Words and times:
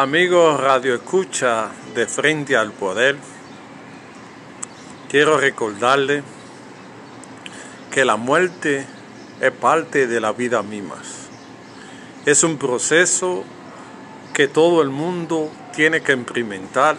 Amigos 0.00 0.60
Radio 0.60 0.94
Escucha 0.94 1.70
de 1.92 2.06
Frente 2.06 2.56
al 2.56 2.70
Poder, 2.70 3.16
quiero 5.08 5.38
recordarle 5.38 6.22
que 7.90 8.04
la 8.04 8.14
muerte 8.14 8.86
es 9.40 9.50
parte 9.50 10.06
de 10.06 10.20
la 10.20 10.30
vida 10.30 10.62
misma. 10.62 10.94
Es 12.24 12.44
un 12.44 12.58
proceso 12.58 13.42
que 14.32 14.46
todo 14.46 14.82
el 14.82 14.90
mundo 14.90 15.50
tiene 15.74 16.00
que 16.00 16.12
experimentar 16.12 16.96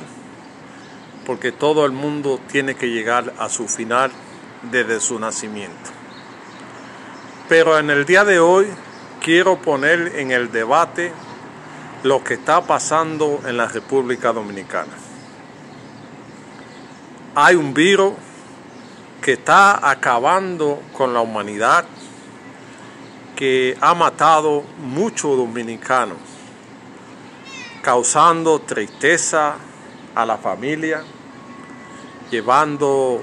porque 1.26 1.54
todo 1.54 1.86
el 1.86 1.94
mundo 1.94 2.42
tiene 2.52 2.76
que 2.76 2.90
llegar 2.90 3.34
a 3.40 3.48
su 3.48 3.70
final 3.70 4.12
desde 4.74 5.00
su 5.00 5.18
nacimiento. 5.20 5.90
Pero 7.48 7.80
en 7.80 7.92
el 7.92 8.04
día 8.04 8.26
de 8.26 8.40
hoy 8.42 8.68
quiero 9.22 9.62
poner 9.62 10.16
en 10.18 10.32
el 10.32 10.52
debate 10.52 11.14
lo 12.04 12.24
que 12.24 12.36
está 12.36 12.62
pasando 12.62 13.42
en 13.46 13.58
la 13.58 13.68
República 13.68 14.32
Dominicana. 14.32 14.94
Hay 17.36 17.56
un 17.56 17.74
virus 17.74 18.14
que 19.22 19.34
está 19.34 19.90
acabando 19.90 20.82
con 20.98 21.14
la 21.14 21.20
humanidad, 21.20 21.86
que 23.36 23.78
ha 23.82 23.94
matado 23.94 24.64
muchos 24.78 25.36
dominicanos, 25.36 26.18
causando 27.82 28.60
tristeza 28.60 29.56
a 30.16 30.26
la 30.26 30.38
familia, 30.38 31.04
llevando 32.32 33.22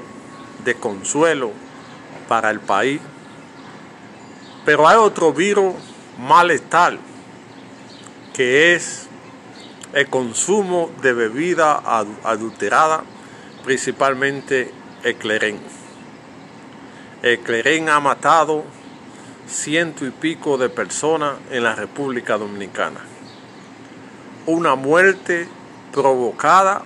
de 0.65 0.75
consuelo 0.75 1.53
para 2.29 2.51
el 2.51 2.61
país. 2.61 3.01
Pero 4.65 4.87
hay 4.87 4.97
otro 4.97 5.33
virus 5.33 5.75
malestar 6.19 6.99
que 8.37 8.75
es 8.75 9.09
el 9.95 10.11
consumo 10.11 10.91
de 11.01 11.15
bebida 11.15 11.81
adulterada, 12.23 13.03
principalmente 13.65 14.71
el 15.05 15.15
clerén. 15.17 15.59
El 17.23 17.39
clerén 17.39 17.89
ha 17.89 17.99
matado 17.99 18.65
ciento 19.49 20.05
y 20.05 20.11
pico 20.11 20.59
de 20.59 20.69
personas 20.69 21.39
en 21.51 21.63
la 21.63 21.75
República 21.75 22.37
Dominicana. 22.37 23.01
Una 24.45 24.75
muerte 24.75 25.49
provocada 25.91 26.83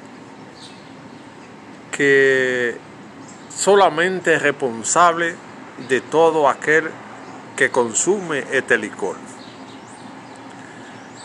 que 1.91 2.77
solamente 3.53 4.35
es 4.35 4.43
responsable 4.43 5.35
de 5.89 6.01
todo 6.01 6.49
aquel 6.49 6.91
que 7.57 7.73
consume 7.73 8.45
este 8.53 8.79
licor 8.79 9.17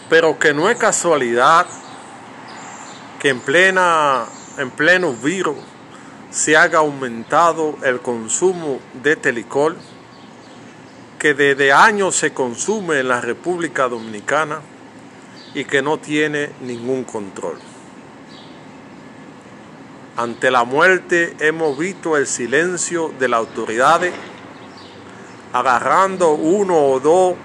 pero 0.09 0.38
que 0.38 0.53
no 0.53 0.70
es 0.70 0.78
casualidad 0.78 1.66
que 3.20 3.30
en, 3.30 3.39
plena, 3.39 4.25
en 4.58 4.70
pleno 4.72 5.14
virus 5.14 5.58
se 6.30 6.58
haya 6.58 6.80
aumentado 6.80 7.78
el 7.84 8.02
consumo 8.02 8.80
de 9.02 9.14
este 9.14 9.31
licor 9.31 9.76
que 11.17 11.33
desde 11.33 11.72
años 11.72 12.16
se 12.16 12.33
consume 12.33 13.00
en 13.00 13.08
la 13.08 13.22
República 13.22 13.88
Dominicana 13.88 14.59
y 15.53 15.66
que 15.66 15.81
no 15.81 15.98
tiene 15.98 16.52
ningún 16.61 17.03
control. 17.06 17.58
Ante 20.17 20.52
la 20.52 20.66
muerte 20.66 21.36
hemos 21.39 21.78
visto 21.78 22.16
el 22.16 22.28
silencio 22.28 23.11
de 23.17 23.28
las 23.28 23.39
autoridades 23.39 24.14
agarrando 25.52 26.33
uno 26.33 26.78
o 26.78 27.00
dos 27.00 27.36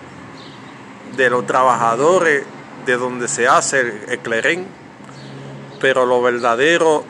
de 1.16 1.30
los 1.30 1.46
trabajadores 1.46 2.44
de 2.86 2.96
donde 2.96 3.28
se 3.28 3.46
hace 3.46 3.80
el, 4.08 4.18
clerén, 4.20 4.66
pero 5.80 6.06
los 6.06 6.22
verdaderos 6.22 7.02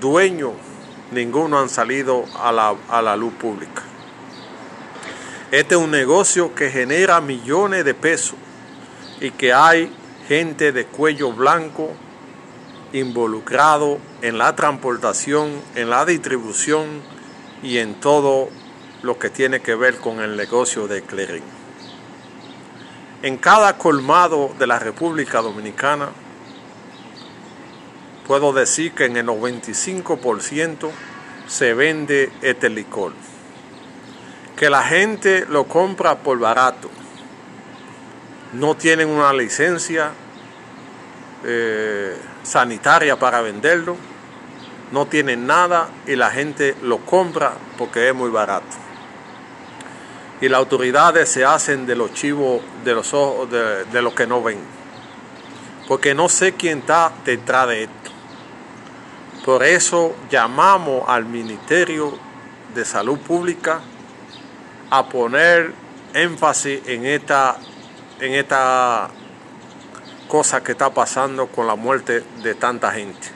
dueños, 0.00 0.52
ninguno 1.12 1.58
han 1.58 1.68
salido 1.68 2.24
a 2.40 2.52
la, 2.52 2.74
a 2.88 3.02
la 3.02 3.16
luz 3.16 3.34
pública. 3.34 3.82
Este 5.50 5.74
es 5.74 5.80
un 5.80 5.90
negocio 5.90 6.54
que 6.54 6.70
genera 6.70 7.20
millones 7.20 7.84
de 7.84 7.94
pesos 7.94 8.36
y 9.20 9.30
que 9.30 9.52
hay 9.52 9.92
gente 10.26 10.72
de 10.72 10.86
cuello 10.86 11.32
blanco 11.32 11.92
involucrado 12.92 13.98
en 14.22 14.38
la 14.38 14.56
transportación, 14.56 15.50
en 15.74 15.90
la 15.90 16.04
distribución 16.04 16.86
y 17.62 17.78
en 17.78 17.94
todo 17.94 18.48
lo 19.02 19.18
que 19.18 19.30
tiene 19.30 19.60
que 19.60 19.74
ver 19.74 19.96
con 19.98 20.20
el 20.20 20.36
negocio 20.36 20.88
de 20.88 21.02
clearing. 21.02 21.65
En 23.22 23.38
cada 23.38 23.78
colmado 23.78 24.54
de 24.58 24.66
la 24.66 24.78
República 24.78 25.40
Dominicana, 25.40 26.10
puedo 28.26 28.52
decir 28.52 28.92
que 28.92 29.06
en 29.06 29.16
el 29.16 29.26
95% 29.26 30.90
se 31.46 31.72
vende 31.72 32.30
este 32.42 32.68
licor. 32.68 33.12
Que 34.54 34.68
la 34.68 34.82
gente 34.82 35.46
lo 35.48 35.64
compra 35.64 36.18
por 36.18 36.38
barato. 36.38 36.90
No 38.52 38.76
tienen 38.76 39.08
una 39.08 39.32
licencia 39.32 40.10
eh, 41.42 42.16
sanitaria 42.42 43.18
para 43.18 43.40
venderlo. 43.40 43.96
No 44.92 45.06
tienen 45.06 45.46
nada 45.46 45.88
y 46.06 46.16
la 46.16 46.30
gente 46.30 46.76
lo 46.82 46.98
compra 46.98 47.54
porque 47.78 48.08
es 48.08 48.14
muy 48.14 48.30
barato 48.30 48.85
y 50.40 50.48
las 50.48 50.58
autoridades 50.58 51.28
se 51.28 51.44
hacen 51.44 51.86
de 51.86 51.96
los 51.96 52.12
chivos 52.12 52.60
de 52.84 52.94
los 52.94 53.14
ojos 53.14 53.50
de, 53.50 53.84
de 53.84 54.02
los 54.02 54.14
que 54.14 54.26
no 54.26 54.42
ven. 54.42 54.58
Porque 55.88 56.14
no 56.14 56.28
sé 56.28 56.52
quién 56.52 56.78
está 56.80 57.12
detrás 57.24 57.68
de 57.68 57.84
esto. 57.84 58.10
Por 59.44 59.62
eso 59.62 60.16
llamamos 60.28 61.04
al 61.06 61.24
Ministerio 61.24 62.18
de 62.74 62.84
Salud 62.84 63.18
Pública 63.18 63.80
a 64.90 65.08
poner 65.08 65.72
énfasis 66.14 66.80
en 66.86 67.06
esta, 67.06 67.56
en 68.20 68.34
esta 68.34 69.08
cosa 70.28 70.62
que 70.62 70.72
está 70.72 70.90
pasando 70.90 71.46
con 71.46 71.66
la 71.66 71.76
muerte 71.76 72.24
de 72.42 72.54
tanta 72.54 72.90
gente. 72.90 73.28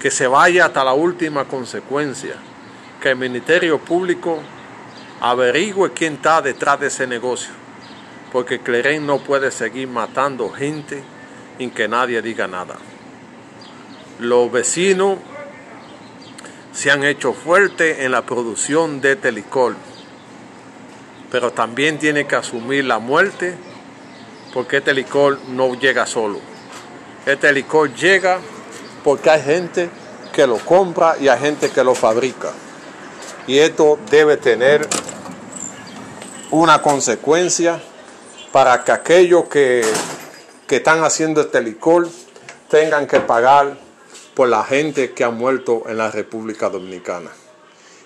Que 0.00 0.10
se 0.10 0.26
vaya 0.26 0.66
hasta 0.66 0.82
la 0.82 0.92
última 0.92 1.44
consecuencia. 1.44 2.34
Que 3.00 3.10
el 3.10 3.16
Ministerio 3.16 3.78
Público 3.78 4.40
averigüe 5.20 5.92
quién 5.92 6.14
está 6.14 6.40
detrás 6.40 6.80
de 6.80 6.86
ese 6.86 7.06
negocio, 7.06 7.52
porque 8.32 8.60
Clerén 8.60 9.06
no 9.06 9.18
puede 9.18 9.50
seguir 9.50 9.88
matando 9.88 10.48
gente 10.50 11.02
sin 11.58 11.70
que 11.70 11.88
nadie 11.88 12.22
diga 12.22 12.46
nada. 12.46 12.76
Los 14.18 14.50
vecinos 14.50 15.18
se 16.72 16.90
han 16.90 17.04
hecho 17.04 17.32
fuertes 17.32 18.00
en 18.00 18.12
la 18.12 18.22
producción 18.22 19.00
de 19.00 19.12
este 19.12 19.30
licor, 19.30 19.74
pero 21.30 21.52
también 21.52 21.98
tiene 21.98 22.26
que 22.26 22.36
asumir 22.36 22.84
la 22.84 22.98
muerte 22.98 23.54
porque 24.54 24.78
este 24.78 24.94
licor 24.94 25.38
no 25.48 25.74
llega 25.74 26.06
solo. 26.06 26.40
Este 27.26 27.52
licor 27.52 27.94
llega 27.94 28.40
porque 29.04 29.30
hay 29.30 29.42
gente 29.42 29.90
que 30.32 30.46
lo 30.46 30.56
compra 30.58 31.16
y 31.20 31.28
hay 31.28 31.38
gente 31.38 31.70
que 31.70 31.84
lo 31.84 31.94
fabrica. 31.94 32.52
Y 33.50 33.58
esto 33.58 33.98
debe 34.12 34.36
tener 34.36 34.86
una 36.52 36.80
consecuencia 36.82 37.82
para 38.52 38.84
que 38.84 38.92
aquellos 38.92 39.48
que, 39.48 39.82
que 40.68 40.76
están 40.76 41.02
haciendo 41.02 41.40
este 41.40 41.60
licor 41.60 42.08
tengan 42.68 43.08
que 43.08 43.18
pagar 43.18 43.76
por 44.34 44.48
la 44.48 44.62
gente 44.62 45.14
que 45.14 45.24
ha 45.24 45.30
muerto 45.30 45.82
en 45.88 45.98
la 45.98 46.12
República 46.12 46.68
Dominicana. 46.68 47.32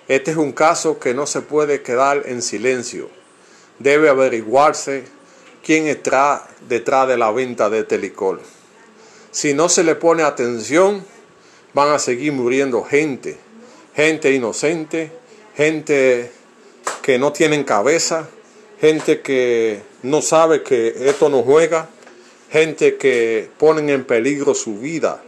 Este 0.08 0.30
es 0.30 0.38
un 0.38 0.52
caso 0.52 0.98
que 0.98 1.12
no 1.12 1.26
se 1.26 1.42
puede 1.42 1.82
quedar 1.82 2.22
en 2.24 2.40
silencio. 2.40 3.10
Debe 3.78 4.08
averiguarse 4.08 5.04
quién 5.62 5.88
está 5.88 6.48
detrás 6.70 7.06
de 7.06 7.18
la 7.18 7.30
venta 7.30 7.68
de 7.68 7.80
este 7.80 7.98
licor. 7.98 8.40
Si 9.30 9.52
no 9.52 9.68
se 9.68 9.84
le 9.84 9.94
pone 9.94 10.22
atención, 10.22 11.04
van 11.74 11.90
a 11.90 11.98
seguir 11.98 12.32
muriendo 12.32 12.82
gente, 12.82 13.36
gente 13.94 14.32
inocente, 14.32 15.12
gente 15.56 16.30
que 17.02 17.18
no 17.18 17.32
tienen 17.32 17.64
cabeza, 17.64 18.28
gente 18.80 19.20
que 19.20 19.82
no 20.02 20.22
sabe 20.22 20.62
que 20.62 21.08
esto 21.08 21.28
no 21.28 21.42
juega, 21.42 21.88
gente 22.50 22.96
que 22.96 23.48
ponen 23.58 23.90
en 23.90 24.04
peligro 24.04 24.54
su 24.54 24.78
vida 24.78 25.22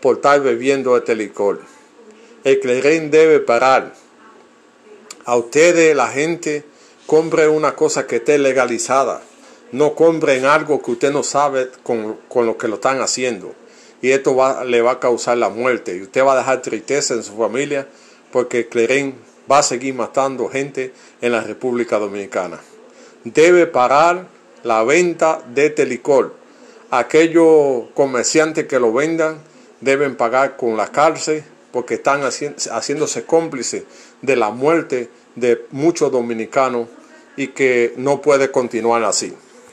por 0.00 0.16
estar 0.16 0.40
bebiendo 0.40 0.96
este 0.96 1.14
licor. 1.14 1.60
El 2.44 2.60
clerén 2.60 3.10
debe 3.10 3.40
parar. 3.40 3.94
A 5.24 5.36
ustedes, 5.36 5.96
la 5.96 6.08
gente, 6.08 6.64
compre 7.06 7.48
una 7.48 7.74
cosa 7.74 8.06
que 8.06 8.16
esté 8.16 8.38
legalizada. 8.38 9.22
No 9.72 9.94
compren 9.94 10.44
algo 10.44 10.80
que 10.80 10.92
usted 10.92 11.10
no 11.10 11.24
sabe 11.24 11.70
con, 11.82 12.18
lo 12.34 12.56
que 12.56 12.68
lo 12.68 12.76
están 12.76 13.00
haciendo. 13.00 13.52
Y 14.00 14.10
esto 14.10 14.36
le 14.64 14.80
va 14.80 14.92
a 14.92 15.00
causar 15.00 15.38
la 15.38 15.48
muerte. 15.48 15.96
Y 15.96 16.02
usted 16.02 16.22
va 16.22 16.34
a 16.34 16.38
dejar 16.38 16.62
tristeza 16.62 17.14
en 17.14 17.24
su 17.24 17.36
familia 17.36 17.88
porque 18.30 18.58
el 18.58 18.68
clerén 18.68 19.14
va 19.50 19.58
a 19.58 19.62
seguir 19.62 19.94
matando 19.94 20.48
gente 20.48 20.92
en 21.20 21.32
la 21.32 21.40
República 21.40 21.98
Dominicana. 21.98 22.60
Debe 23.24 23.66
parar 23.66 24.26
la 24.62 24.82
venta 24.84 25.42
de 25.54 25.66
este 25.66 25.86
licor. 25.86 26.34
Aquellos 26.90 27.84
comerciantes 27.94 28.66
que 28.66 28.78
lo 28.78 28.92
vendan 28.92 29.38
deben 29.80 30.16
pagar 30.16 30.56
con 30.56 30.76
la 30.76 30.88
cárcel 30.88 31.44
porque 31.72 31.94
están 31.94 32.22
haciéndose 32.22 33.24
cómplices 33.24 33.84
de 34.22 34.36
la 34.36 34.50
muerte 34.50 35.10
de 35.34 35.66
muchos 35.70 36.10
dominicanos 36.10 36.88
y 37.36 37.48
que 37.48 37.92
no 37.96 38.22
puede 38.22 38.50
continuar 38.50 39.04
así. 39.04 39.34